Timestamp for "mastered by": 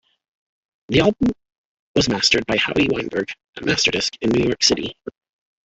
2.09-2.57